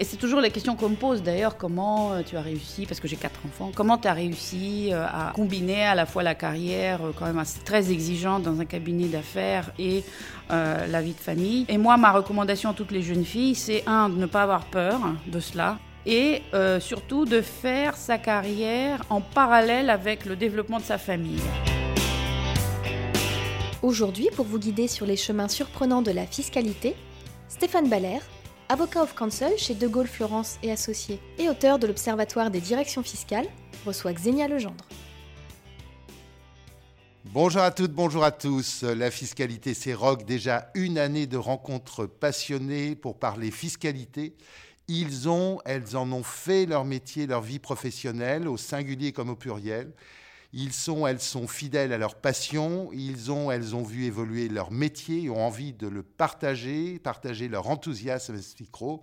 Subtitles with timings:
[0.00, 2.98] Et c'est toujours la question qu'on me pose d'ailleurs, comment euh, tu as réussi, parce
[2.98, 6.34] que j'ai quatre enfants, comment tu as réussi euh, à combiner à la fois la
[6.34, 10.02] carrière euh, quand même très exigeante dans un cabinet d'affaires et
[10.50, 11.64] la vie de famille.
[11.68, 14.66] Et moi, ma recommandation à toutes les jeunes filles, c'est un, de ne pas avoir
[14.66, 15.78] peur de cela.
[16.04, 16.42] Et
[16.80, 21.40] surtout de faire sa carrière en parallèle avec le développement de sa famille.
[23.80, 26.94] Aujourd'hui, pour vous guider sur les chemins surprenants de la fiscalité,
[27.48, 28.20] Stéphane Baller,
[28.68, 33.02] avocat of counsel chez De Gaulle Florence et Associés et auteur de l'Observatoire des directions
[33.02, 33.46] fiscales,
[33.84, 34.84] reçoit Xenia Legendre.
[37.26, 38.82] Bonjour à toutes, bonjour à tous.
[38.82, 40.24] La fiscalité, c'est Rock.
[40.24, 44.36] Déjà une année de rencontres passionnées pour parler fiscalité.
[44.86, 49.36] Ils ont, elles en ont fait leur métier, leur vie professionnelle, au singulier comme au
[49.36, 49.92] pluriel.
[50.56, 52.90] Ils sont, elles sont fidèles à leur passion.
[52.92, 57.48] Ils ont, elles ont vu évoluer leur métier et ont envie de le partager, partager
[57.48, 59.02] leur enthousiasme à ce micro.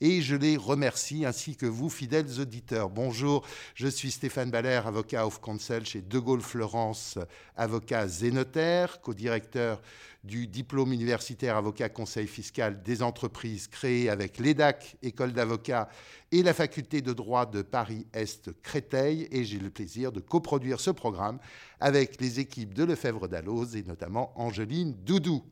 [0.00, 2.90] Et je les remercie, ainsi que vous, fidèles auditeurs.
[2.90, 7.16] Bonjour, je suis Stéphane Baller, avocat of counsel chez De Gaulle Florence,
[7.56, 9.80] avocat zénotaire, co-directeur
[10.28, 15.88] du diplôme universitaire avocat conseil fiscal des entreprises créé avec l'EDAC, école d'avocats,
[16.30, 19.26] et la faculté de droit de Paris-Est Créteil.
[19.32, 21.38] Et j'ai le plaisir de coproduire ce programme
[21.80, 25.42] avec les équipes de Lefebvre d'Alloz et notamment Angeline Doudou.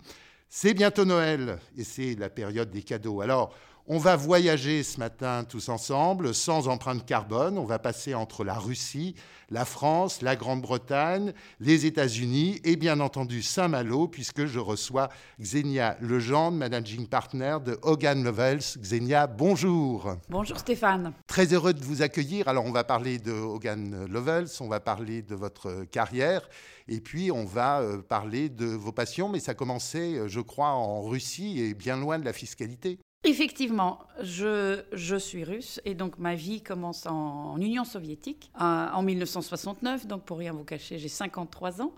[0.48, 3.22] C'est bientôt Noël et c'est la période des cadeaux.
[3.22, 3.54] Alors,
[3.88, 7.56] on va voyager ce matin tous ensemble sans empreinte carbone.
[7.56, 9.14] On va passer entre la Russie,
[9.48, 15.08] la France, la Grande-Bretagne, les États-Unis et bien entendu Saint-Malo, puisque je reçois
[15.40, 18.76] Xenia Legendre, managing partner de Hogan Lovells.
[18.78, 20.16] Xenia, bonjour.
[20.28, 21.12] Bonjour Stéphane.
[21.28, 22.48] Très heureux de vous accueillir.
[22.48, 26.48] Alors, on va parler de Hogan Lovells, on va parler de votre carrière,
[26.88, 29.28] et puis on va euh, parler de vos passions.
[29.28, 32.98] Mais ça commençait, euh, je crois, en Russie et bien loin de la fiscalité.
[33.28, 39.02] Effectivement, je, je suis russe et donc ma vie commence en, Union soviétique euh, en
[39.02, 40.06] 1969.
[40.06, 41.92] Donc pour rien vous cacher, j'ai 53 ans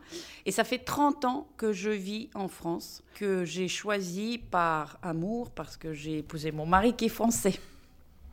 [0.46, 5.50] et ça fait 30 ans que je vis en France, que j'ai choisi par amour
[5.50, 7.60] parce que j'ai épousé mon mari qui est français.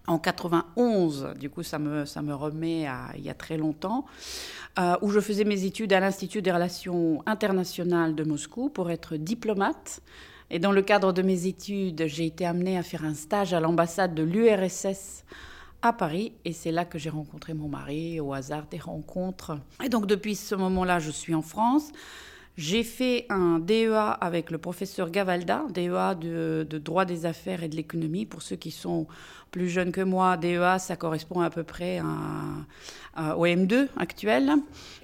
[0.07, 4.05] En 91, du coup, ça me, ça me remet à il y a très longtemps,
[4.79, 9.17] euh, où je faisais mes études à l'Institut des relations internationales de Moscou pour être
[9.17, 10.01] diplomate.
[10.49, 13.59] Et dans le cadre de mes études, j'ai été amenée à faire un stage à
[13.59, 15.23] l'ambassade de l'URSS
[15.81, 16.33] à Paris.
[16.45, 19.57] Et c'est là que j'ai rencontré mon mari, au hasard des rencontres.
[19.83, 21.91] Et donc depuis ce moment-là, je suis en France.
[22.57, 27.75] J'ai fait un DEA avec le professeur Gavalda, DEA de, droit des affaires et de
[27.75, 28.25] l'économie.
[28.25, 29.07] Pour ceux qui sont
[29.51, 32.01] plus jeunes que moi, DEA, ça correspond à peu près
[33.35, 34.53] au M2 actuel,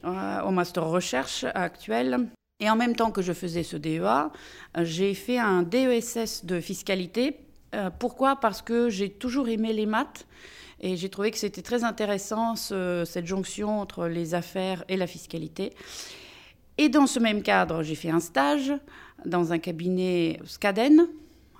[0.05, 2.29] euh, au master recherche actuel.
[2.61, 4.31] Et en même temps que je faisais ce DEA,
[4.77, 7.37] euh, j'ai fait un DESS de fiscalité.
[7.73, 8.35] Euh, pourquoi?
[8.37, 10.27] Parce que j'ai toujours aimé les maths
[10.79, 15.07] et j'ai trouvé que c'était très intéressant ce- cette jonction entre les affaires et la
[15.07, 15.73] fiscalité.
[16.77, 18.71] Et dans ce même cadre, j'ai fait un stage
[19.25, 21.07] dans un cabinet Skaden.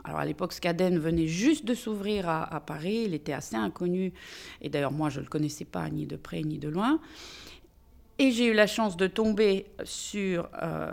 [0.04, 4.14] Alors à l'époque, Skaden venait juste de s'ouvrir à, à Paris, il était assez inconnu,
[4.62, 7.00] et d'ailleurs moi je ne le connaissais pas ni de près ni de loin.
[8.24, 10.92] Et j'ai eu la chance de tomber sur, euh,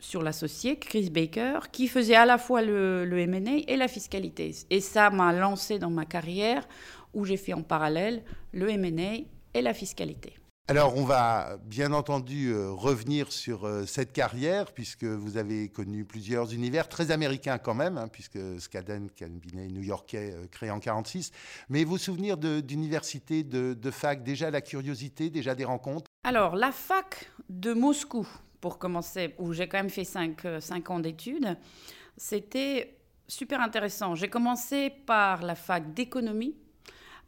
[0.00, 4.54] sur l'associé, Chris Baker, qui faisait à la fois le, le M&A et la fiscalité.
[4.70, 6.66] Et ça m'a lancé dans ma carrière
[7.12, 8.22] où j'ai fait en parallèle
[8.54, 9.18] le M&A
[9.52, 10.32] et la fiscalité.
[10.68, 16.04] Alors, on va bien entendu euh, revenir sur euh, cette carrière, puisque vous avez connu
[16.04, 21.32] plusieurs univers, très américains quand même, hein, puisque Skaden, cabinet new-yorkais, euh, créé en 1946.
[21.68, 26.06] Mais vos souvenirs d'université, de, de fac, déjà la curiosité, déjà des rencontres?
[26.22, 28.26] Alors, la fac de Moscou,
[28.60, 31.58] pour commencer, où j'ai quand même fait 5 ans d'études,
[32.16, 34.14] c'était super intéressant.
[34.14, 36.54] J'ai commencé par la fac d'économie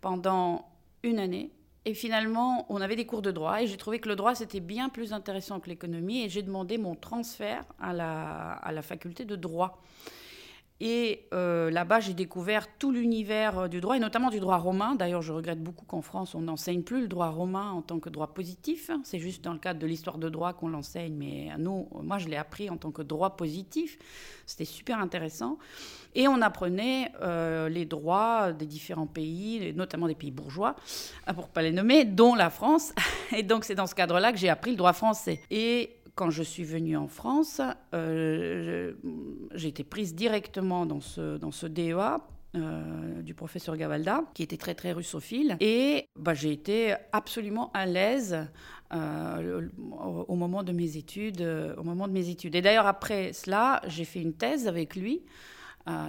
[0.00, 0.68] pendant
[1.02, 1.50] une année.
[1.86, 4.60] Et finalement, on avait des cours de droit et j'ai trouvé que le droit, c'était
[4.60, 9.82] bien plus intéressant que l'économie et j'ai demandé mon transfert à la, faculté de droit.
[10.80, 14.96] Et euh, là-bas, j'ai découvert tout l'univers euh, du droit, et notamment du droit romain.
[14.96, 18.08] D'ailleurs, je regrette beaucoup qu'en France, on n'enseigne plus le droit romain en tant que
[18.08, 18.90] droit positif.
[19.04, 22.28] C'est juste dans le cadre de l'histoire de droit qu'on l'enseigne, mais nous, moi, je
[22.28, 23.98] l'ai appris en tant que droit positif.
[24.46, 25.58] C'était super intéressant.
[26.16, 30.74] Et on apprenait euh, les droits des différents pays, notamment des pays bourgeois,
[31.34, 32.92] pour ne pas les nommer, dont la France.
[33.36, 35.40] Et donc, c'est dans ce cadre-là que j'ai appris le droit français.
[35.50, 37.60] Et quand je suis venue en France,
[37.92, 42.20] j'ai été prise directement dans ce, dans ce DEA
[42.56, 45.56] euh, du professeur Gavalda, qui était très très russophile.
[45.58, 48.46] Et bah, j'ai été absolument à l'aise
[48.92, 51.40] euh, au, moment de mes études.
[51.40, 52.54] Euh, au moment de mes études.
[52.54, 55.22] Et d'ailleurs après cela, j'ai fait une thèse avec lui.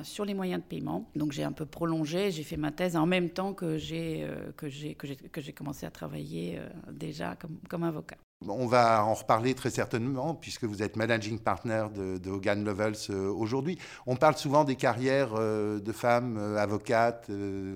[0.04, 1.10] sur les moyens de paiement.
[1.16, 4.26] Donc j'ai un peu prolongé, j'ai fait ma thèse en même temps que j'ai
[4.56, 6.60] que j'ai que j'ai commencé à travailler
[6.92, 8.18] déjà comme, comme avocat.
[8.48, 13.32] On va en reparler très certainement, puisque vous êtes managing partner de, Hogan Lovells euh,
[13.32, 13.78] aujourd'hui.
[14.06, 17.32] On parle souvent des carrières euh, de femmes euh, avocates,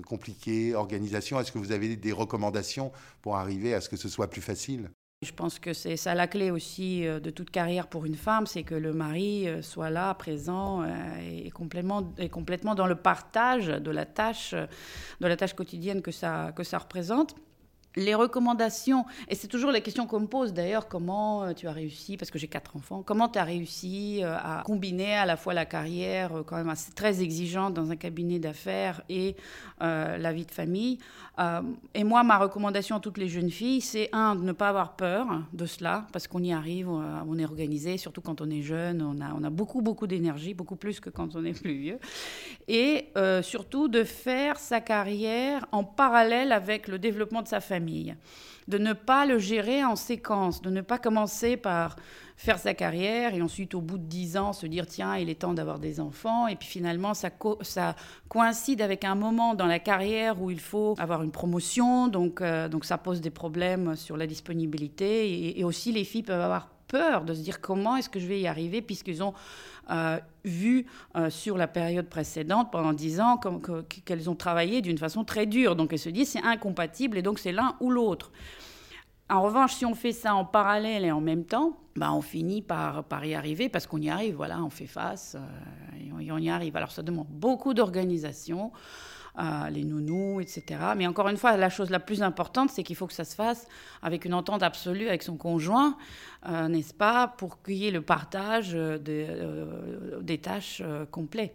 [0.06, 1.40] compliquées, organisations.
[1.40, 2.92] Est-ce que vous avez des recommandations
[3.22, 4.90] pour arriver à ce que ce soit plus facile?
[5.22, 8.62] Je pense que c'est ça la clé aussi de toute carrière pour une femme, c'est
[8.62, 10.82] que le mari soit là, présent
[11.20, 16.52] et complètement, complètement dans le partage de la tâche, de la tâche quotidienne que ça,
[16.56, 17.34] que ça représente
[17.96, 21.72] les recommandations, et c'est toujours la question qu'on me pose d'ailleurs, comment euh, tu as
[21.72, 25.36] réussi, parce que j'ai quatre enfants, comment tu as réussi euh, à combiner à la
[25.36, 29.36] fois la carrière euh, quand même assez, très exigeante dans un cabinet d'affaires et
[29.80, 30.98] la vie de famille.
[31.94, 34.94] et moi, ma recommandation à toutes les jeunes filles, c'est un, de ne pas avoir
[34.94, 39.00] peur de cela, parce qu'on y arrive, on est organisé, surtout quand on est jeune,
[39.00, 41.98] on a, on a beaucoup, beaucoup d'énergie, beaucoup plus que quand on est plus vieux.
[42.68, 43.08] Et
[43.42, 48.92] surtout de faire sa carrière en parallèle avec le développement de sa famille de ne
[48.92, 51.96] pas le gérer en séquence, de ne pas commencer par
[52.36, 55.40] faire sa carrière et ensuite au bout de dix ans se dire tiens il est
[55.40, 56.46] temps d'avoir des enfants.
[56.46, 57.28] Et puis finalement ça,
[57.60, 57.96] ça
[58.28, 62.08] coïncide avec un moment dans la carrière où il faut avoir une promotion.
[62.08, 65.30] Donc, euh, donc ça pose des problèmes sur la disponibilité.
[65.30, 68.26] Et, et aussi les filles peuvent avoir peur de se dire comment est-ce que je
[68.26, 69.32] vais y arriver puisqu'ils ont
[69.90, 73.40] euh, vu euh, sur la période précédente, pendant dix ans,
[74.04, 75.76] qu'elles ont travaillé d'une façon très dure.
[75.76, 78.32] Donc elles se disent c'est incompatible et donc c'est l'un ou l'autre.
[79.30, 82.62] En revanche, si on fait ça en parallèle et en même temps, bah, on finit
[82.62, 86.38] par, par y arriver parce qu'on y arrive, voilà, on fait face euh, et on
[86.38, 86.76] y arrive.
[86.76, 88.72] Alors ça demande beaucoup d'organisation,
[89.70, 90.80] les nounous, etc.
[90.96, 93.34] Mais encore une fois, la chose la plus importante, c'est qu'il faut que ça se
[93.34, 93.66] fasse
[94.02, 95.96] avec une entente absolue avec son conjoint,
[96.48, 98.98] euh, n'est-ce pas, pour qu'il y ait le partage euh,
[100.22, 101.54] des tâches euh, complets.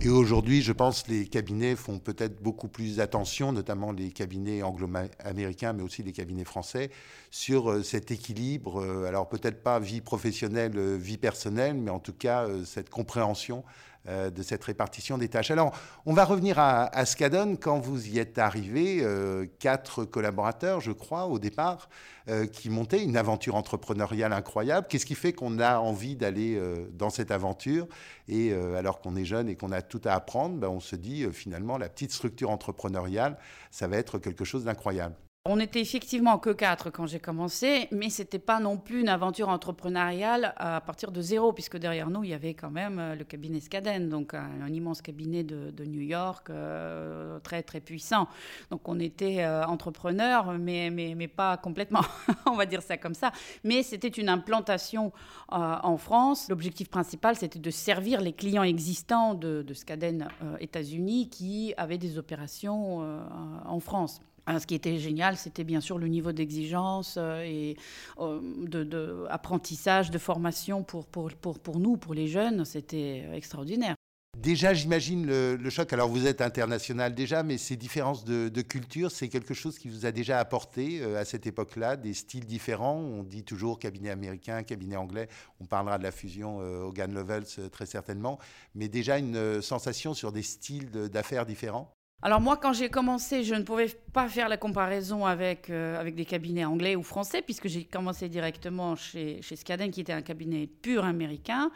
[0.00, 5.74] Et aujourd'hui, je pense les cabinets font peut-être beaucoup plus attention, notamment les cabinets anglo-américains,
[5.74, 6.90] mais aussi les cabinets français,
[7.30, 8.82] sur cet équilibre.
[9.06, 13.64] Alors peut-être pas vie professionnelle, vie personnelle, mais en tout cas cette compréhension
[14.08, 15.52] euh, de cette répartition des tâches.
[15.52, 15.72] Alors,
[16.06, 17.54] on va revenir à, à Scadon.
[17.54, 21.88] Quand vous y êtes arrivé, euh, quatre collaborateurs, je crois, au départ,
[22.28, 24.88] euh, qui montaient une aventure entrepreneuriale incroyable.
[24.90, 26.60] Qu'est-ce qui fait qu'on a envie d'aller
[26.92, 27.86] dans cette aventure?
[28.26, 31.24] Et alors qu'on est jeune et qu'on a tout à apprendre, ben, on se dit
[31.32, 33.38] finalement, la petite structure entrepreneuriale,
[33.70, 35.14] ça va être quelque chose d'incroyable.
[35.44, 39.08] On n'était effectivement que quatre quand j'ai commencé, mais ce n'était pas non plus une
[39.08, 43.16] aventure entrepreneuriale à partir de zéro, puisque derrière nous, il y avait quand même euh,
[43.16, 48.28] le cabinet Scaden, donc un, immense cabinet de, New York, euh, très très puissant.
[48.70, 52.02] Donc on était euh, entrepreneurs, mais, mais, pas complètement,
[52.46, 53.32] on va dire ça comme ça.
[53.64, 55.12] Mais c'était une implantation
[55.48, 56.48] en France.
[56.50, 60.28] L'objectif principal, c'était de servir les clients existants de, de Scaden
[60.60, 63.00] États-Unis qui avaient des opérations
[63.64, 64.20] en France.
[64.48, 67.76] Euh, ce qui était génial, c'était bien sûr le niveau d'exigence euh, et
[68.18, 72.64] euh, d'apprentissage, de, de, formation pour, pour, pour, pour, nous, pour les jeunes.
[72.64, 73.94] C'était extraordinaire.
[74.38, 75.92] Déjà, j'imagine le, choc.
[75.92, 80.06] Alors, vous êtes international déjà, mais ces différences de, culture, c'est quelque chose qui vous
[80.06, 82.96] a déjà apporté à cette époque-là, des styles différents.
[82.96, 85.28] On dit toujours cabinet américain, cabinet anglais.
[85.60, 88.38] On parlera de la fusion Hogan Lovells très certainement,
[88.74, 91.94] mais déjà une sensation sur des styles d'affaires différents?
[92.24, 96.14] Alors moi, quand j'ai commencé, je ne pouvais pas faire la comparaison avec, euh, avec
[96.14, 100.22] des cabinets anglais ou français, puisque j'ai commencé directement chez, chez Skaden, qui était un
[100.22, 101.72] cabinet pur américain.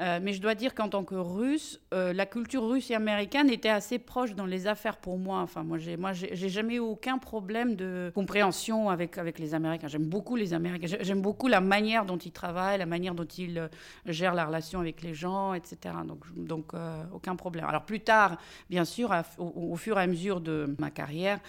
[0.00, 3.50] Euh, mais je dois dire qu'en tant que russe, euh, la culture russe et américaine
[3.50, 5.40] était assez proche dans les affaires pour moi.
[5.40, 9.88] Enfin, moi, j'ai, moi, j'ai, jamais eu aucun problème de compréhension avec, avec les Américains.
[9.88, 10.98] J'aime beaucoup les Américains.
[11.00, 13.68] J'aime beaucoup la manière dont ils travaillent, la manière dont ils euh,
[14.06, 15.94] gèrent la relation avec les gens, etc.
[16.06, 16.72] Donc, donc
[17.12, 17.64] aucun problème.
[17.64, 18.38] Alors plus tard,
[18.70, 21.40] bien sûr, au, fur et à mesure de ma carrière,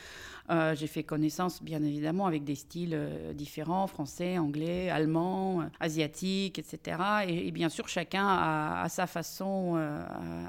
[0.76, 2.98] j'ai fait connaissance, bien évidemment, avec des styles
[3.34, 6.98] différents, français, anglais, allemand, asiatique, etc.
[7.28, 10.02] Et, bien sûr, chacun à, sa façon, euh,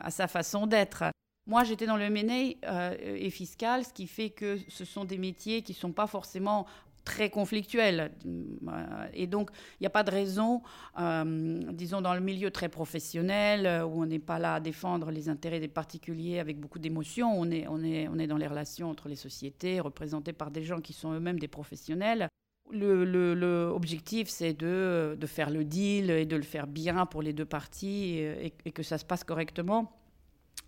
[0.09, 1.05] sa façon d'être.
[1.47, 5.19] Moi, j'étais dans le M&A euh, et fiscal, ce qui fait que ce sont des
[5.19, 6.67] métiers qui ne sont pas forcément
[7.05, 8.13] très conflictuels.
[9.15, 10.63] Et donc, il n'y a pas de raison,
[10.99, 15.29] euh, disons, dans le milieu très professionnel, où on n'est pas là à défendre les
[15.29, 18.91] intérêts des particuliers avec beaucoup d'émotions, on est, on, est, on est dans les relations
[18.91, 22.29] entre les sociétés, représentées par des gens qui sont eux-mêmes des professionnels
[22.73, 27.33] L'objectif, le, c'est de, de, faire le deal et de le faire bien pour les
[27.33, 29.93] deux parties et que ça se passe correctement.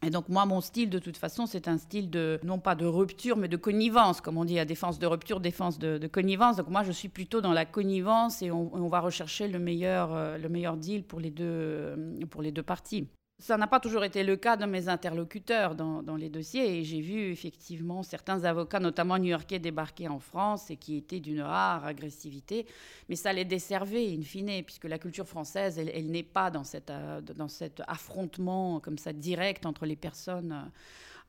[0.05, 2.85] Et donc moi, mon style, de toute façon, c'est un style de, non pas de
[2.85, 6.57] rupture, mais de connivence, comme on dit, à défense de rupture, défense de, connivence.
[6.57, 10.37] Donc moi, je suis plutôt dans la connivence et on, va rechercher le meilleur, euh,
[10.39, 11.97] le meilleur deal pour les deux,
[12.31, 13.07] pour les deux parties.
[13.43, 17.01] Ça n'a pas toujours été le cas de mes interlocuteurs dans, les dossiers et j'ai
[17.01, 22.67] vu effectivement certains avocats, notamment new-yorkais, débarquer en France et qui étaient d'une rare agressivité,
[23.09, 26.91] mais ça les desservait in fine, puisque la culture française, elle, n'est pas dans, cette,
[26.91, 30.71] euh, cet affrontement comme ça direct entre les personnes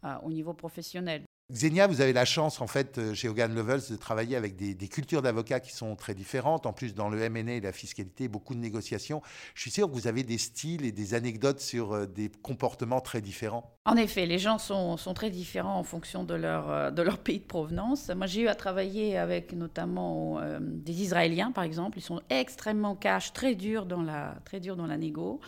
[0.04, 1.24] euh, au niveau professionnel.
[1.52, 4.88] Xenia, vous avez la chance, en fait, euh, chez Hogan Lovells, de travailler avec des,
[4.88, 6.66] cultures d'avocats qui sont très différentes.
[6.66, 9.22] En plus, dans le M&A et la fiscalité, beaucoup de négociations.
[9.54, 13.02] Je suis sûr que vous avez des styles et des anecdotes sur euh, des comportements
[13.02, 13.78] très différents.
[13.86, 17.40] En effet, les gens sont, très différents en fonction de leur, euh, de leur pays
[17.40, 18.10] de provenance.
[18.10, 21.98] Moi, j'ai eu à travailler avec notamment des Israéliens, par exemple.
[21.98, 25.42] Ils sont extrêmement cash, très durs dans la, très durs dans la négo.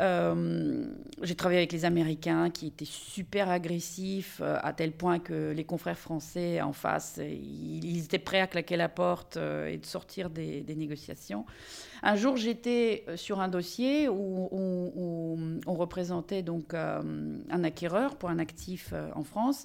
[0.00, 0.86] Euh,
[1.22, 5.64] j'ai travaillé avec les Américains qui étaient super agressifs, euh, à tel point que les
[5.64, 10.30] confrères français en face, ils, étaient prêts à claquer la porte euh, et de sortir
[10.30, 11.46] des, négociations.
[12.02, 14.48] Un jour, j'étais sur un dossier où,
[15.66, 19.64] on représentait donc un acquéreur pour un actif en France.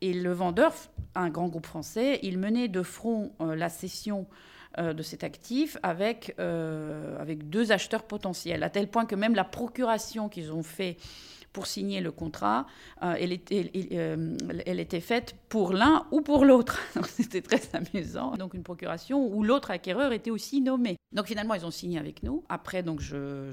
[0.00, 0.72] Et le vendeur,
[1.14, 4.26] un grand groupe français, il menait de front la cession
[4.78, 9.44] de cet actif avec, euh, avec deux acheteurs potentiels, à tel point que même la
[9.44, 10.96] procuration qu'ils ont fait
[11.52, 12.66] pour signer le contrat,
[13.02, 13.70] euh, elle, était,
[14.66, 16.80] elle, était, faite pour l'un ou pour l'autre.
[17.06, 18.32] C'était très amusant.
[18.32, 20.96] Donc une procuration où l'autre acquéreur était aussi nommé.
[21.12, 22.42] Donc finalement, ils ont signé avec nous.
[22.48, 23.52] Après, donc je,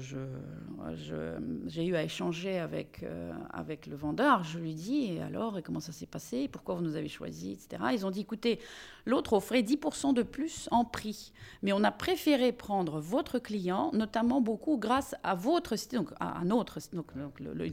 [1.68, 3.04] j'ai eu à échanger avec,
[3.52, 4.42] avec le vendeur.
[4.42, 6.48] Je lui dis, et alors, et comment ça s'est passé?
[6.48, 7.80] Pourquoi vous nous avez choisi etc.
[7.92, 8.58] Ils ont dit, écoutez,
[9.04, 11.32] L'autre offrait 10% de plus en prix.
[11.62, 16.38] Mais on a préféré prendre votre client, notamment beaucoup grâce à votre style, donc à
[16.38, 17.06] un autre, donc,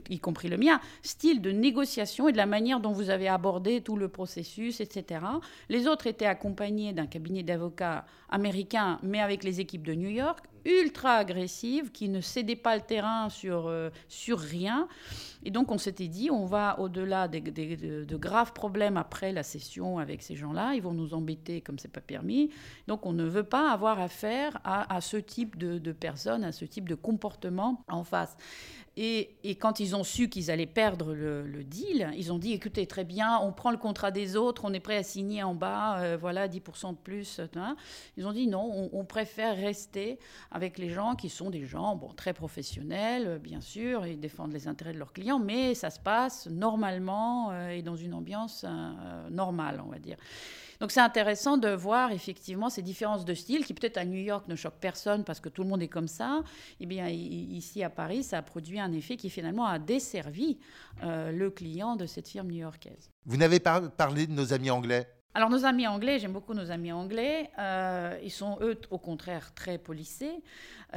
[0.10, 3.82] y compris le mien, style de négociation et de la manière dont vous avez abordé
[3.82, 5.22] tout le processus, etc.
[5.70, 10.44] Les autres étaient accompagnés d'un cabinet d'avocats américain, mais avec les équipes de New York
[10.66, 14.88] ultra agressive, qui ne cédait pas le terrain sur, euh, sur rien.
[15.44, 19.98] Et donc on s'était dit, on va au-delà des, de, graves problèmes après la session
[19.98, 22.50] avec ces gens-là, ils vont nous embêter comme c'est pas permis.
[22.88, 26.52] Donc on ne veut pas avoir affaire à, à ce type de, de personnes, à
[26.52, 28.36] ce type de comportement en face.
[29.02, 33.06] Et, quand ils ont su qu'ils allaient perdre le, deal, ils ont dit écoutez, très
[33.06, 36.18] bien, on prend le contrat des autres, on est prêt à signer en bas, euh,
[36.20, 37.40] voilà, 10% de plus.
[37.56, 37.78] Hein.
[38.18, 40.20] Ils ont dit non, on, préfère rester
[40.52, 44.68] avec les gens qui sont des gens bon, très professionnels, bien sûr, ils défendent les
[44.68, 49.30] intérêts de leurs clients, mais ça se passe normalement euh, et dans une ambiance euh,
[49.30, 50.18] normale, on va dire.
[50.80, 54.48] Donc c'est intéressant de voir effectivement ces différences de style qui peut-être à New York
[54.48, 56.42] ne choquent personne parce que tout le monde est comme ça.
[56.80, 60.58] Eh bien ici à Paris, ça a produit un effet qui finalement a desservi
[61.04, 63.12] euh, le client de cette firme new-yorkaise.
[63.26, 65.06] Vous n'avez pas parlé de nos amis anglais?
[65.34, 69.54] Alors nos amis anglais, j'aime beaucoup nos amis anglais, euh, ils sont eux au contraire
[69.54, 70.42] très polissés.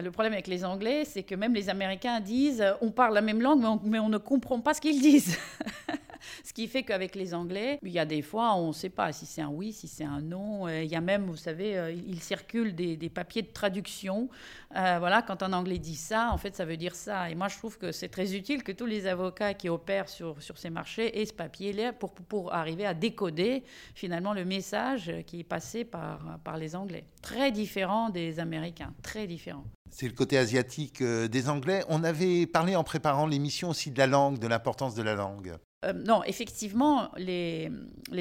[0.00, 3.42] Le problème avec les anglais, c'est que même les Américains disent on parle la même
[3.42, 5.38] langue, mais on ne comprend pas ce qu'ils disent.
[6.44, 9.12] Ce qui fait qu'avec les Anglais, il y a des fois, on ne sait pas
[9.12, 10.66] si c'est un oui, si c'est un non.
[10.66, 14.28] Euh, il y a même, vous savez, euh, il circule des, papiers de traduction.
[14.76, 17.30] Euh, voilà, quand un Anglais dit ça, en fait, ça veut dire ça.
[17.30, 20.40] Et moi, je trouve que c'est très utile que tous les avocats qui opèrent sur,
[20.42, 23.64] sur ces marchés aient ce papier-là pour, pour arriver à décoder
[23.94, 27.04] finalement le message qui est passé par, par les Anglais.
[27.20, 29.64] Très différent des Américains, très différent.
[29.92, 31.84] C'est le côté asiatique des Anglais.
[31.88, 35.54] On avait parlé en préparant l'émission aussi de la langue, de l'importance de la langue.
[35.84, 37.70] Euh, non, effectivement, les,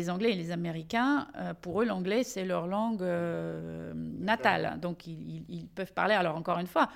[0.10, 4.80] Anglais et les Américains, euh, pour eux, l'anglais, c'est leur langue euh, natale.
[4.82, 6.16] Donc, ils, peuvent parler.
[6.16, 6.90] Alors, encore une fois,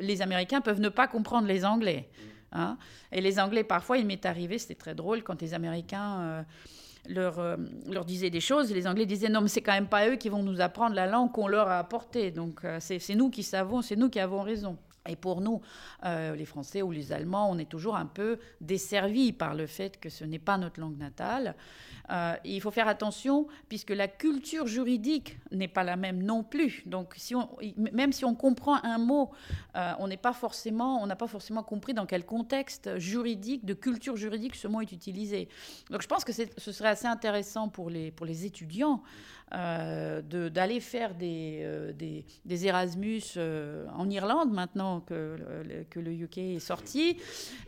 [0.00, 2.08] les Américains peuvent ne pas comprendre les Anglais.
[2.52, 2.78] Hein.
[3.12, 6.46] Et les Anglais, parfois, il m'est arrivé, c'était très drôle, quand les Américains
[7.08, 7.58] leur,
[7.88, 10.28] leur disaient des choses, les Anglais disaient non, mais c'est quand même pas eux qui
[10.28, 12.30] vont nous apprendre la langue qu'on leur a apportée.
[12.30, 14.76] Donc, c'est nous qui savons, c'est nous qui avons raison.
[15.08, 15.60] Et pour nous,
[16.04, 19.98] euh, les Français ou les Allemands, on est toujours un peu desservis par le fait
[19.98, 21.54] que ce n'est pas notre langue natale.
[22.10, 26.82] Euh, il faut faire attention puisque la culture juridique n'est pas la même non plus.
[26.86, 27.16] Donc,
[27.76, 29.30] même si on comprend un mot,
[29.76, 33.74] euh, on n'est pas forcément, on n'a pas forcément compris dans quel contexte juridique, de
[33.74, 35.48] culture juridique, ce mot est utilisé.
[35.90, 39.02] Donc, je pense que ce serait assez intéressant pour les, pour les étudiants
[39.54, 41.94] euh, d'aller faire des,
[42.44, 43.22] des, Erasmus
[43.94, 45.36] en Irlande maintenant que,
[45.88, 47.16] que le UK est sorti,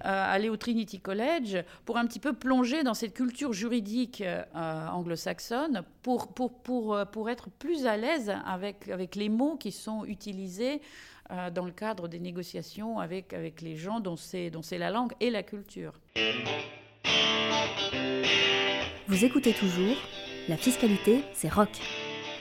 [0.00, 4.22] aller au Trinity College pour un petit peu plonger dans cette culture juridique
[4.54, 10.04] anglo-saxonne pour, pour, pour, pour être plus à l'aise avec, avec les mots qui sont
[10.04, 10.80] utilisés
[11.54, 15.42] dans le cadre des négociations avec, avec les gens dont c'est la langue et la
[15.42, 15.92] culture.
[19.08, 19.96] Vous écoutez toujours
[20.48, 21.70] La fiscalité, c'est rock.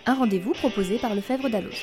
[0.06, 1.82] Un rendez-vous proposé par Lefebvre Dalloz.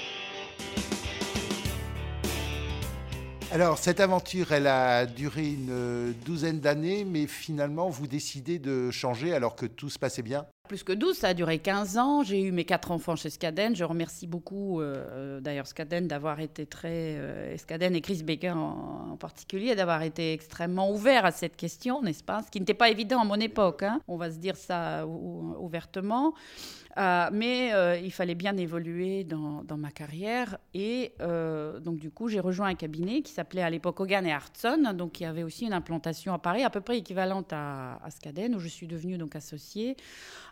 [3.55, 9.33] Alors, cette aventure, elle a duré une douzaine d'années, mais finalement, vous décidez de changer
[9.33, 10.45] alors que tout se passait bien?
[10.67, 12.23] Plus que 12, ça a duré 15 ans.
[12.23, 13.77] J'ai eu mes quatre enfants chez Skaden.
[13.77, 17.17] Je remercie beaucoup euh, d'ailleurs Skaden d'avoir été très.
[17.19, 22.43] Euh, et Chris Baker en, particulier, d'avoir été extrêmement ouverts à cette question, n'est-ce pas?
[22.43, 23.83] Ce qui n'était pas évident à mon époque.
[23.83, 24.01] Hein.
[24.09, 26.33] On va se dire ça ouvertement.
[26.97, 30.57] Euh, mais il fallait bien évoluer dans, ma carrière.
[30.73, 34.95] Et donc, du coup, j'ai rejoint un cabinet qui s'appelait à l'époque Hogan et Hartson,
[34.95, 38.55] donc qui avait aussi une implantation à Paris, à peu près équivalente à, à Skaden,
[38.55, 39.97] où je suis devenue donc associée.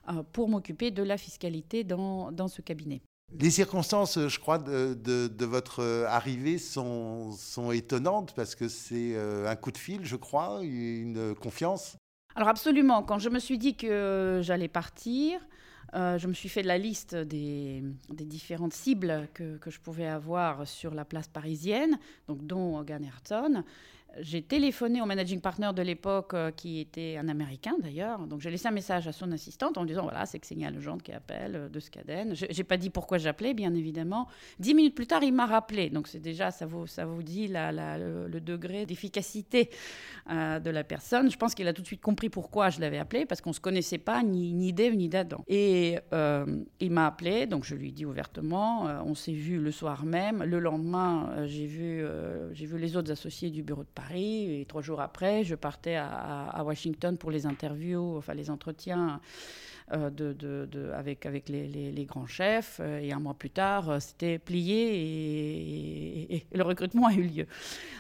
[0.09, 3.03] Euh, pour m'occuper de la fiscalité dans, dans, ce cabinet.
[3.39, 9.49] Les circonstances, je crois, de, de, votre arrivée sont, sont, étonnantes parce que c'est euh,
[9.49, 11.97] un coup de fil, je crois, une confiance.
[12.35, 15.41] Alors absolument, quand je me suis dit que j'allais partir,
[15.95, 19.79] euh, je me suis fait de la liste des, des différentes cibles que, que, je
[19.79, 23.63] pouvais avoir sur la place parisienne, donc dont Hogan Ayrton
[24.21, 28.27] j'ai téléphoné au managing partner de l'époque, euh, qui était un Américain d'ailleurs.
[28.27, 31.13] Donc j'ai laissé un message à son assistante en disant voilà, c'est Xenia Legendre qui
[31.13, 32.35] appelle euh, de Scaden.
[32.35, 34.29] Je n'ai pas dit pourquoi j'appelais, bien évidemment.
[34.59, 35.91] Dix minutes plus tard, il m'a rappelé.
[35.91, 39.71] Donc c'est déjà, ça vous, ça vous dit le, degré d'efficacité
[40.31, 41.31] euh, de la personne.
[41.31, 43.55] Je pense qu'il a tout de suite compris pourquoi je l'avais appelé, parce qu'on ne
[43.55, 45.45] se connaissait pas ni, ni d'Ève ni d'Adam.
[45.49, 45.97] Et
[46.81, 48.85] il m'a appelé, donc je lui dit ouvertement.
[49.07, 50.43] on s'est vu le soir même.
[50.43, 52.05] Le lendemain, j'ai vu,
[52.53, 55.97] j'ai vu les autres associés du bureau de Paris Et trois jours après, je partais
[55.97, 59.21] à Washington pour les interviews, enfin les entretiens
[59.93, 62.79] euh, avec, avec les, grands chefs.
[62.81, 67.47] Euh, et un mois plus tard, euh, c'était plié et, le recrutement a eu lieu.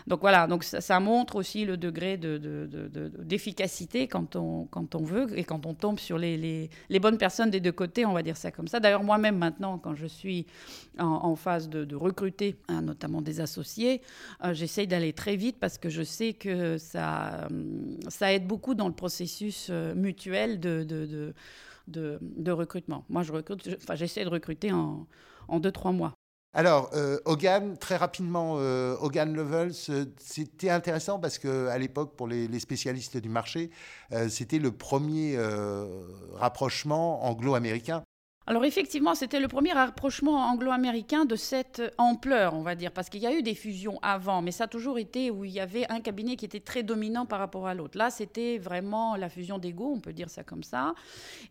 [0.06, 5.44] Donc voilà, donc ça, montre aussi le degré d'efficacité quand, on, quand on veut et
[5.44, 8.50] quand on tombe sur les, les, bonnes personnes des deux côtés, on va dire ça
[8.50, 8.80] comme ça.
[8.80, 10.46] D'ailleurs, moi-même maintenant, quand je suis
[10.98, 14.02] en, phase de, recruter, hein, notamment des associés,
[14.52, 17.48] j'essaye d'aller très vite parce que je sais que ça,
[18.08, 21.34] ça aide beaucoup dans le processus mutuel de, de de,
[22.52, 23.04] recrutement.
[23.08, 25.06] Moi, je recrute, enfin, j'essaie de recruter en,
[25.48, 26.14] en deux, trois mois.
[26.54, 29.72] Alors, euh, Hogan, très rapidement, euh, Hogan Levels,
[30.18, 33.70] c'était intéressant parce qu'à l'époque, pour les, spécialistes du marché,
[34.12, 35.38] euh, c'était le premier
[36.34, 38.02] rapprochement anglo-américain.
[38.48, 43.22] Alors effectivement, c'était le premier rapprochement anglo-américain de cette ampleur, on va dire, parce qu'il
[43.22, 45.88] y a eu des fusions avant, mais ça a toujours été où il y avait
[45.92, 47.96] un cabinet qui était très dominant par rapport à l'autre.
[47.96, 50.96] Là, c'était vraiment la fusion d'ego, on peut dire ça comme ça.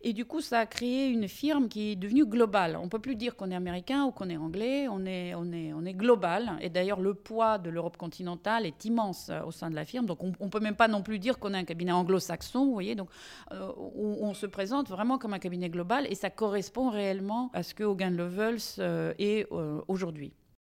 [0.02, 2.76] Et du coup, ça a créé une firme qui est devenue globale.
[2.76, 5.72] On peut plus dire qu'on est américain ou qu'on est anglais, on est, on est,
[5.72, 6.58] on est global.
[6.60, 10.04] Et d'ailleurs, le poids de l'Europe continentale est immense euh, au sein de la firme.
[10.04, 12.72] Donc, on ne peut même pas non plus dire qu'on est un cabinet anglo-saxon, vous
[12.74, 12.94] voyez.
[12.94, 13.08] Donc,
[13.52, 17.74] euh, on se présente vraiment comme un cabinet global et ça correspond réellement à ce
[17.74, 20.32] que Hogan Lovells euh, est euh, aujourd'hui.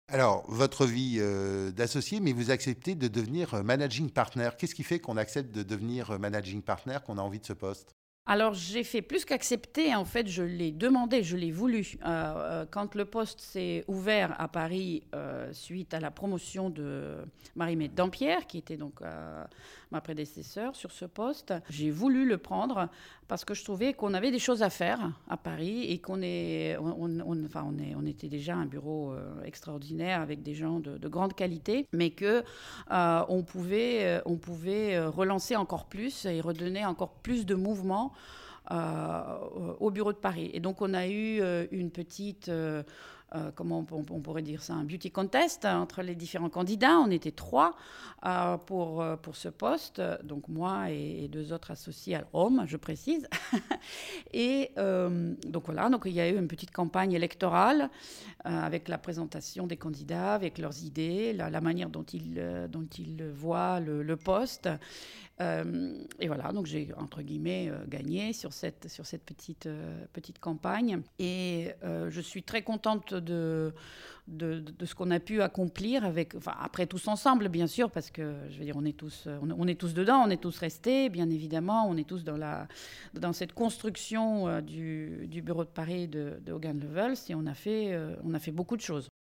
[0.08, 4.50] Alors, votre vie euh, d'associé, mais vous acceptez de devenir managing partner.
[4.58, 7.94] Qu'est-ce qui fait qu'on accepte de devenir managing partner, qu'on a envie de ce poste?
[8.24, 11.98] Alors j'ai fait plus qu'accepter, en fait je l'ai demandé, je l'ai voulu.
[12.70, 15.02] quand le poste s'est ouvert à Paris
[15.50, 17.16] suite à la promotion de
[17.56, 19.00] Marie-Mette Dampierre, qui était donc
[19.90, 21.52] ma prédécesseur sur ce poste.
[21.68, 22.88] J'ai voulu le prendre
[23.32, 26.76] parce que je trouvais qu'on avait des choses à faire à Paris et qu'on est,
[26.76, 31.32] enfin, on, est, on était déjà un bureau euh, extraordinaire avec des gens de, grande
[31.32, 32.44] qualité, mais que
[32.92, 38.12] euh, on pouvait, euh, on pouvait relancer encore plus et redonner encore plus de mouvement.
[39.80, 40.50] au bureau de Paris.
[40.52, 41.42] Et donc on a eu
[41.72, 42.50] une petite
[43.54, 46.98] comment on, pourrait dire ça, un beauty contest entre les différents candidats.
[46.98, 47.76] On était trois
[48.26, 52.76] euh, pour, euh, pour ce poste, donc moi et, deux autres associés à Rome, je
[52.76, 53.28] précise.
[54.32, 57.90] et donc voilà, donc il y a eu une petite campagne électorale
[58.44, 63.80] avec la présentation des candidats, avec leurs idées, la, manière dont ils, dont ils voient
[63.80, 64.68] le, le poste.
[65.42, 70.04] Euh, et voilà, donc j'ai entre guillemets euh, gagné sur cette, sur cette petite, euh,
[70.12, 71.00] petite campagne.
[71.18, 73.72] Et je suis très contente de,
[74.28, 78.34] de, ce qu'on a pu accomplir avec, enfin, après tous ensemble, bien sûr, parce que
[78.50, 81.30] je veux dire, on est tous, on, est tous dedans, on est tous restés, bien
[81.30, 82.68] évidemment, on est tous dans, la,
[83.14, 87.98] dans cette construction du, du, bureau de Paris de, Hogan Levels et on a fait,
[88.24, 89.11] on a fait beaucoup de choses.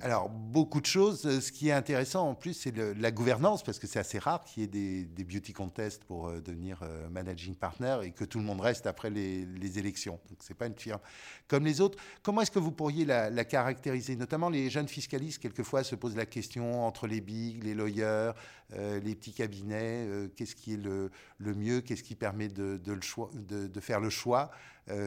[0.00, 1.40] Alors, beaucoup de choses.
[1.40, 4.62] Ce qui est intéressant en plus, c'est la gouvernance, parce que c'est assez rare qu'il
[4.62, 8.44] y ait des, beauty contests pour euh, devenir euh, managing partner et que tout le
[8.44, 10.20] monde reste après les, élections.
[10.28, 11.00] Donc, ce n'est pas une firme
[11.48, 11.98] comme les autres.
[12.22, 14.16] Comment est-ce que vous pourriez la, caractériser?
[14.16, 18.32] Notamment, les jeunes fiscalistes, quelquefois, se posent la question entre les bigs, les lawyers,
[18.72, 24.00] euh, les petits cabinets, qu'est-ce qui est le, mieux, qu'est-ce qui permet de, de, faire
[24.00, 24.50] le choix,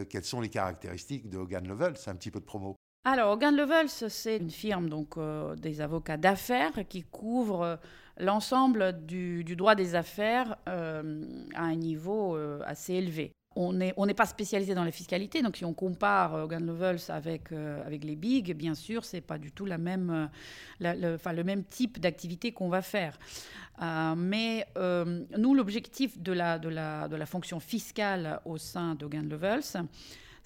[0.09, 2.76] quelles sont les caractéristiques de Hogan Level C'est un petit peu de promo.
[3.09, 7.75] Alors, Hogan Lovells, c'est une firme donc euh, des avocats d'affaires qui couvre euh,
[8.17, 11.23] l'ensemble du, droit des affaires euh,
[11.55, 13.31] à un niveau assez élevé.
[13.55, 18.03] On n'est pas spécialisé dans la fiscalité, donc si on compare Hogan Lovells avec, avec
[18.03, 20.29] les big, bien sûr, c'est pas du tout même,
[20.81, 23.17] le, le même type d'activité qu'on va faire.
[24.15, 29.87] mais nous, l'objectif de la, de, la, de la fonction fiscale au sein d'Hogan Lovells,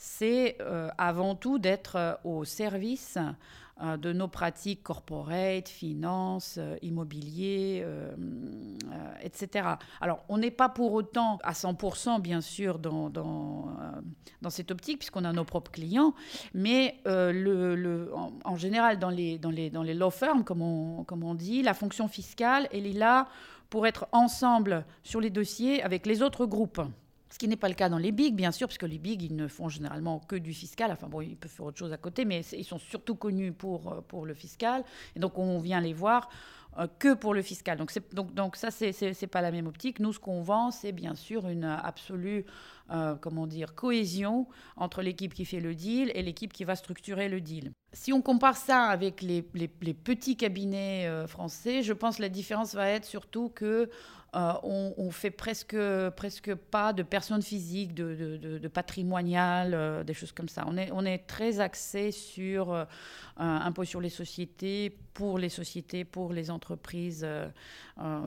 [0.03, 3.19] c'est euh, avant tout d'être euh, au service
[3.83, 7.85] euh, de nos pratiques corporate, finance, immobilier,
[9.21, 9.75] etc.
[10.01, 13.69] Alors, on n'est pas pour autant à 100%, bien sûr, dans, dans,
[14.49, 16.15] cette optique, puisqu'on a nos propres clients,
[16.55, 18.11] mais le,
[18.43, 21.61] en, général, dans les, dans, les, dans les law firms, comme on, comme on dit,
[21.61, 23.27] la fonction fiscale, elle est là
[23.69, 26.81] pour être ensemble sur les dossiers avec les autres groupes.
[27.31, 29.23] Ce qui n'est pas le cas dans les bigs, bien sûr, parce que les bigs,
[29.23, 30.91] ils ne font généralement que du fiscal.
[30.91, 33.93] Enfin bon, ils peuvent faire autre chose à côté, mais ils sont surtout connus pour,
[33.93, 34.83] euh, pour le fiscal.
[35.15, 36.29] Et donc, on vient les voir
[36.99, 37.77] que pour le fiscal.
[37.77, 39.99] Donc, donc, donc ça, c'est n'est pas la même optique.
[39.99, 42.45] Nous, ce qu'on vend, c'est bien sûr une absolue,
[42.91, 47.29] euh, comment dire, cohésion entre l'équipe qui fait le deal et l'équipe qui va structurer
[47.29, 47.73] le deal.
[47.93, 52.87] Si on compare ça avec les, petits cabinets français, je pense que la différence va
[52.87, 53.89] être surtout que
[54.33, 55.75] euh, on, fait presque,
[56.15, 60.65] presque pas de personnes physiques, de, patrimonial, euh, des choses comme ça.
[60.65, 62.85] On est, très axé sur euh,
[63.35, 67.27] impôt sur les sociétés, pour les sociétés, pour les entreprises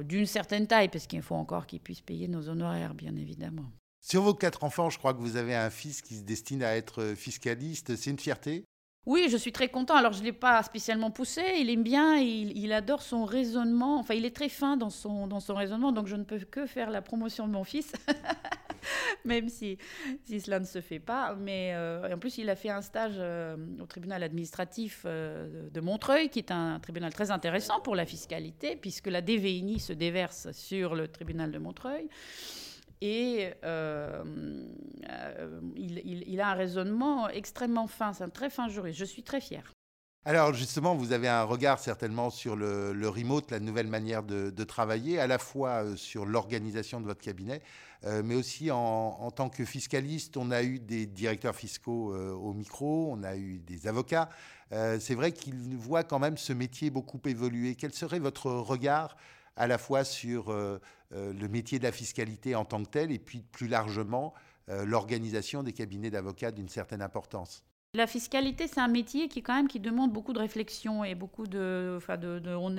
[0.03, 3.71] d'une certaine taille, parce qu'il faut encore qu'ils puissent payer nos honoraires, bien évidemment.
[4.01, 6.77] Sur vos quatre enfants, je crois que vous avez un fils qui se destine à
[6.77, 7.97] être fiscaliste.
[7.97, 8.65] C'est une fierté?
[9.07, 9.97] Oui, je suis très content.
[9.97, 11.43] Alors, je ne l'ai pas spécialement poussé.
[11.59, 13.99] Il aime bien, il, adore son raisonnement.
[13.99, 16.67] Enfin, il est très fin dans son, dans son raisonnement, donc je ne peux que
[16.67, 17.93] faire la promotion de mon fils,
[19.25, 19.79] même si,
[20.27, 21.35] cela ne se fait pas.
[21.35, 25.81] Mais euh, en plus, il a fait un stage euh, au tribunal administratif euh, de
[25.81, 30.51] Montreuil, qui est un tribunal très intéressant pour la fiscalité, puisque la DVNI se déverse
[30.53, 32.09] sur le tribunal de Montreuil.
[33.01, 33.51] Et
[35.77, 38.99] il, a un raisonnement extrêmement fin, c'est un très fin juriste.
[38.99, 39.75] Je suis très fière.
[40.27, 45.19] Alors justement, vous avez un regard certainement sur le, remote, la nouvelle manière de, travailler,
[45.19, 47.61] à la fois euh, sur l'organisation de votre cabinet,
[48.23, 50.37] mais aussi en, tant que fiscaliste.
[50.37, 54.29] On a eu des directeurs fiscaux au micro, on a eu des avocats.
[54.71, 57.77] C'est vrai qu'ils voient quand même ce métier beaucoup évoluer.
[57.77, 59.17] Quel serait votre regard
[59.57, 60.79] à la fois sur euh,
[61.13, 64.35] euh, le métier de la fiscalité en tant que tel et puis plus largement
[64.69, 67.63] euh, l'organisation des cabinets d'avocats d'une certaine importance?
[67.95, 69.41] La fiscalité, c'est un métier qui
[69.79, 71.99] demande beaucoup de réflexion et beaucoup de,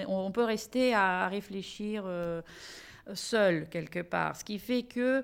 [0.07, 2.05] on, peut rester à réfléchir
[3.13, 4.35] seul quelque part.
[4.35, 5.23] Ce qui fait que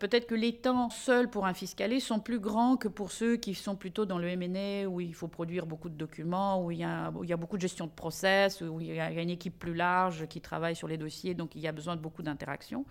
[0.00, 3.54] peut-être que les temps seuls pour un fiscaliste sont plus grands que pour ceux qui
[3.54, 6.84] sont plutôt dans le MNE où il faut produire beaucoup de documents, où il y
[6.84, 9.58] a, il y a beaucoup de gestion de process, où il y a une équipe
[9.58, 12.84] plus large qui travaille sur les dossiers, donc il y a besoin de beaucoup d'interactions.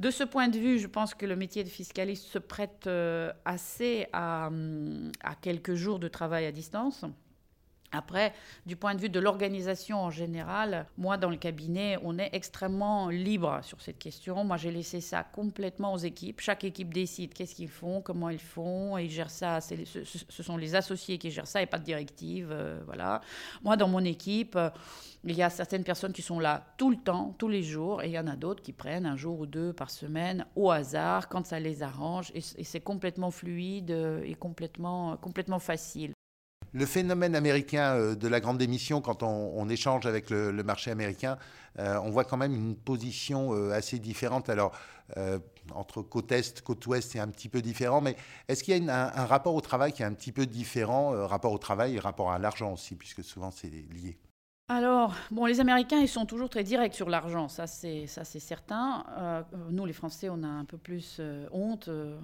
[0.00, 3.30] De ce point de vue, je pense que le métier de fiscaliste se prête euh,
[3.44, 4.48] assez à,
[5.22, 7.04] à quelques jours de travail à distance.
[7.92, 8.32] Après,
[8.66, 13.08] du point de vue de l'organisation en général, moi dans le cabinet, on est extrêmement
[13.08, 14.44] libre sur cette question.
[14.44, 16.40] Moi, j'ai laissé ça complètement aux équipes.
[16.40, 19.60] Chaque équipe décide qu'est-ce qu'ils font, comment ils font, et ils gèrent ça.
[19.60, 22.50] ce, sont les associés qui gèrent ça et pas de directive.
[22.52, 23.22] Euh, voilà.
[23.64, 24.70] Moi, dans mon équipe, euh,
[25.24, 28.06] il y a certaines personnes qui sont là tout le temps, tous les jours, et
[28.06, 31.28] il y en a d'autres qui prennent un jour ou deux par semaine au hasard,
[31.28, 36.12] quand ça les arrange, et, c'est complètement fluide et complètement, complètement facile.
[36.72, 41.36] Le phénomène américain euh, de la grande démission, quand on, échange avec le, marché américain,
[41.78, 44.48] euh, on voit quand même une position euh, assez différente.
[44.48, 44.72] Alors,
[45.74, 48.14] entre côte Est, côte Ouest, c'est un petit peu différent, mais
[48.46, 51.50] est-ce qu'il y a un, rapport au travail qui est un petit peu différent, rapport
[51.50, 54.16] au travail et rapport à l'argent aussi, puisque souvent c'est lié?
[54.72, 58.38] Alors, bon, les Américains, ils sont toujours très directs sur l'argent, ça c'est ça c'est
[58.38, 59.04] certain.
[59.18, 62.16] Euh, nous, les Français, on a un peu plus euh, honte euh,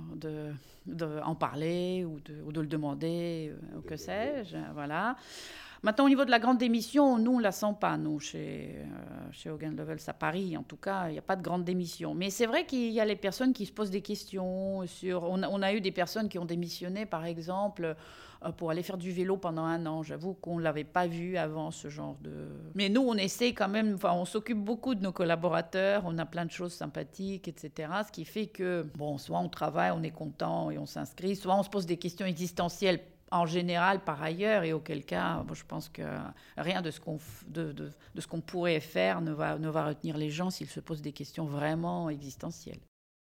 [0.86, 5.16] de, en parler ou de, le demander, ou que sais-je, voilà.
[5.82, 9.28] Maintenant, au niveau de la grande démission, nous, on la sent pas, nous, chez, euh,
[9.30, 10.56] chez Hogan Levels à Paris.
[10.56, 12.14] En tout cas, il n'y a pas de grande démission.
[12.14, 15.22] Mais c'est vrai qu'il y a les personnes qui se posent des questions sur...
[15.24, 17.94] On a, eu des personnes qui ont démissionné, par exemple, euh,
[18.52, 20.02] pour aller faire du vélo pendant un an.
[20.02, 22.48] J'avoue qu'on ne l'avait pas vu avant, ce genre de...
[22.74, 23.94] Mais nous, on essaie quand même...
[23.94, 26.02] Enfin, on s'occupe beaucoup de nos collaborateurs.
[26.06, 27.90] On a plein de choses sympathiques, etc.
[28.06, 31.56] Ce qui fait que, bon, soit on travaille, on est content et on s'inscrit, soit
[31.56, 35.88] on se pose des questions existentielles en général par ailleurs, et auquel cas, je pense
[35.88, 36.02] que
[36.56, 40.30] rien de ce qu'on de, de, ce pourrait faire ne va, ne va retenir les
[40.30, 42.80] gens s'ils se posent des questions vraiment existentielles.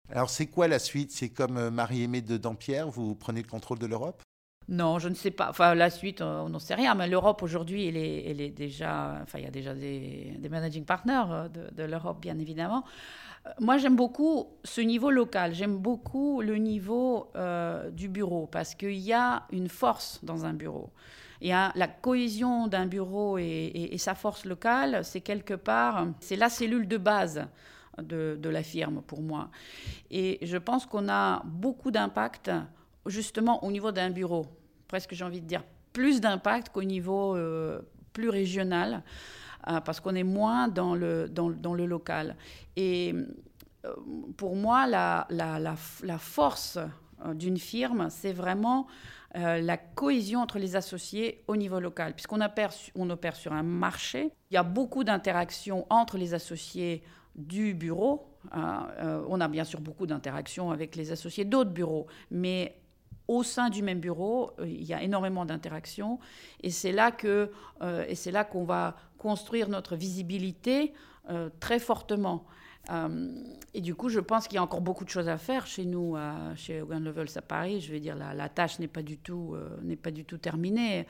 [0.10, 1.12] Alors c'est quoi la suite?
[1.12, 4.22] C'est comme euh, Marie-Aimée de Dampierre, vous prenez le contrôle de l'Europe?
[4.70, 5.50] Non, je ne sais pas.
[5.50, 6.94] Enfin, la suite, on n'en sait rien.
[6.94, 9.20] Mais l'Europe, aujourd'hui, elle est, elle est, déjà.
[9.24, 12.84] Enfin, il y a déjà des, des managing partners euh, de, l'Europe, bien évidemment.
[13.60, 15.54] Moi, j'aime beaucoup ce niveau local.
[15.54, 20.54] J'aime beaucoup le niveau euh, du bureau parce qu'il y a une force dans un
[20.54, 20.90] bureau.
[21.40, 26.36] Il y a la cohésion d'un bureau et, sa force locale, c'est quelque part, c'est
[26.36, 27.46] la cellule de base
[28.02, 29.50] de, de, la firme pour moi.
[30.10, 32.50] Et je pense qu'on a beaucoup d'impact
[33.08, 34.46] justement au niveau d'un bureau.
[34.88, 37.82] Presque, j'ai envie de dire, plus d'impact qu'au niveau euh,
[38.14, 39.04] plus régional.
[39.68, 42.36] Euh, parce qu'on est moins dans le, dans, le local.
[42.76, 43.14] Et
[43.84, 43.94] euh,
[44.38, 46.78] pour moi, la, la, la, force
[47.34, 48.88] d'une firme, c'est vraiment
[49.34, 52.14] la cohésion entre les associés au niveau local.
[52.14, 52.40] Puisqu'on
[52.96, 57.04] on opère sur un marché, il y a beaucoup d'interactions entre les associés
[57.36, 58.26] du bureau.
[58.54, 62.78] on a bien sûr beaucoup d'interactions avec les associés d'autres bureaux, mais
[63.28, 66.20] au sein du même bureau, il y a énormément d'interactions
[66.62, 67.52] et c'est là que
[68.08, 70.94] et c'est là qu'on va construire notre visibilité
[71.30, 72.46] euh, très fortement.
[72.90, 73.30] Euh,
[73.74, 75.84] et du coup, je pense qu'il y a encore beaucoup de choses à faire chez
[75.84, 76.16] nous,
[76.56, 77.82] chez Hogan Levels à Paris.
[77.82, 81.06] Je veux dire, la, tâche n'est pas du tout, euh, n'est pas du tout terminée.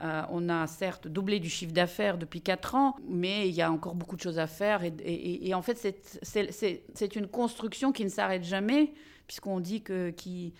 [0.00, 3.94] on a certes doublé du chiffre d'affaires depuis quatre ans, mais il y a encore
[3.94, 4.82] beaucoup de choses à faire.
[4.82, 8.92] Et, et en fait, c'est une construction qui ne s'arrête jamais,
[9.28, 10.54] puisqu'on dit que qui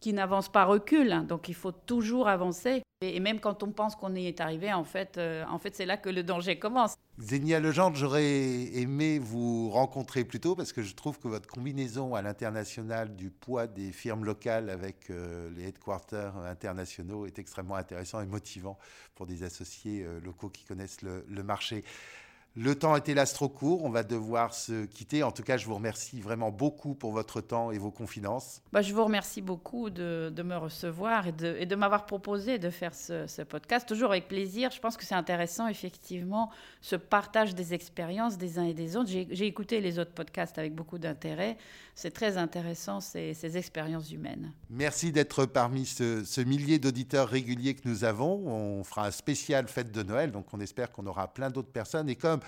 [0.00, 1.24] qui n'avance pas recule.
[1.26, 2.82] Donc il faut toujours avancer.
[3.00, 5.86] Et même quand on pense qu'on y est arrivé, en fait, euh, en fait c'est
[5.86, 6.96] là que le danger commence.
[7.18, 12.16] Zénia Legendre, j'aurais aimé vous rencontrer plus tôt parce que je trouve que votre combinaison
[12.16, 18.20] à l'international du poids des firmes locales avec euh, les headquarters internationaux est extrêmement intéressant
[18.20, 18.78] et motivant
[19.14, 21.84] pour des associés euh, locaux qui connaissent le marché.
[22.60, 25.22] Le temps était hélas trop court, on va devoir se quitter.
[25.22, 28.62] En tout cas, je vous remercie vraiment beaucoup pour votre temps et vos confidences.
[28.72, 33.42] Bah, je vous remercie beaucoup de, me recevoir et de, m'avoir proposé de faire ce,
[33.42, 34.72] podcast, toujours avec plaisir.
[34.72, 39.08] Je pense que c'est intéressant, effectivement, ce partage des expériences des uns et des autres.
[39.08, 41.58] J'ai écouté les autres podcasts avec beaucoup d'intérêt.
[42.00, 44.52] C'est très intéressant, ces, ces, expériences humaines.
[44.70, 48.46] Merci d'être parmi ce, ce millier d'auditeurs réguliers que nous avons.
[48.46, 52.08] On fera un spécial fête de Noël, donc on espère qu'on aura plein d'autres personnes.
[52.08, 52.38] Et comme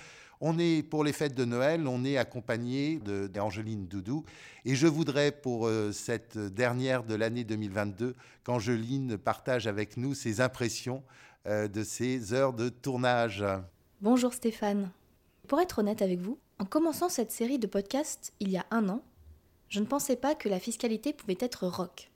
[0.40, 4.24] on est pour les fêtes de Noël, on est accompagné d'Angeline Doudou.
[4.64, 10.40] Et je voudrais pour euh, cette dernière de l'année 2022 qu'Angeline partage avec nous ses
[10.40, 11.02] impressions
[11.48, 13.44] euh, de ces heures de tournage.
[14.00, 14.92] Bonjour Stéphane.
[15.48, 18.88] Pour être honnête avec vous, en commençant cette série de podcasts il y a un
[18.88, 19.02] an,
[19.70, 22.10] je ne pensais pas que la fiscalité pouvait être rock.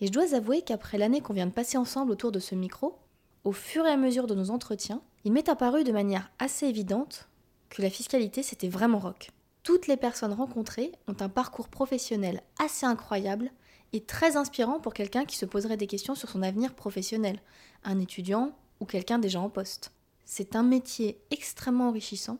[0.00, 2.98] Et je dois avouer qu'après l'année qu'on vient de passer ensemble autour de ce micro,
[3.44, 7.28] au fur et à mesure de nos entretiens, il m'est apparu de manière assez évidente
[7.68, 9.30] que la fiscalité c'était vraiment rock.
[9.62, 13.50] Toutes les personnes rencontrées ont un parcours professionnel assez incroyable
[13.92, 17.40] et très inspirant pour quelqu'un qui se poserait des questions sur son avenir professionnel,
[17.84, 19.92] un étudiant ou quelqu'un déjà en poste.
[20.24, 22.38] C'est un métier extrêmement enrichissant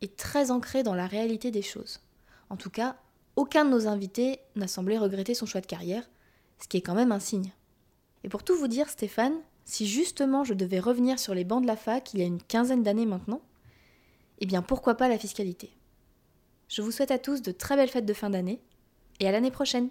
[0.00, 2.00] et très ancré dans la réalité des choses.
[2.50, 2.96] En tout cas,
[3.36, 6.08] aucun de nos invités n'a semblé regretter son choix de carrière,
[6.60, 7.52] ce qui est quand même un signe.
[8.24, 11.66] Et pour tout vous dire, Stéphane, si justement je devais revenir sur les bancs de
[11.66, 13.40] la fac il y a une quinzaine d'années maintenant,
[14.38, 15.74] eh bien pourquoi pas la fiscalité?
[16.68, 18.60] Je vous souhaite à tous de très belles fêtes de fin d'année
[19.20, 19.88] et à l'année prochaine.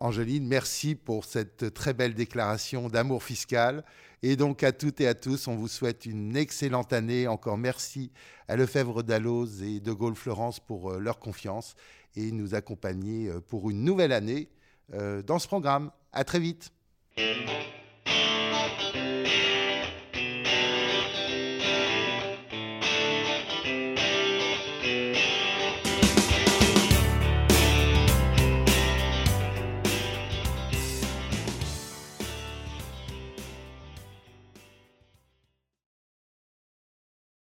[0.00, 3.84] Angeline, merci pour cette très belle déclaration d'amour fiscal.
[4.22, 7.26] Et donc à toutes et à tous, on vous souhaite une excellente année.
[7.28, 8.10] Encore merci
[8.48, 11.74] à Lefebvre Dalloz et de Gaulle Florence pour euh, leur confiance
[12.16, 14.48] et nous accompagner euh, pour une nouvelle année
[14.92, 15.90] euh, dans ce programme.
[16.12, 16.72] À très vite.